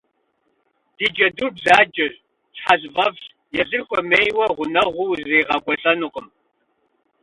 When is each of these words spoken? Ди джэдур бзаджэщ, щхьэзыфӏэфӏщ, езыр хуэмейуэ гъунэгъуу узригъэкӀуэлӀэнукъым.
Ди 0.97 1.07
джэдур 1.13 1.51
бзаджэщ, 1.55 2.13
щхьэзыфӏэфӏщ, 2.55 3.23
езыр 3.61 3.81
хуэмейуэ 3.87 4.45
гъунэгъуу 4.57 5.09
узригъэкӀуэлӀэнукъым. 5.11 6.27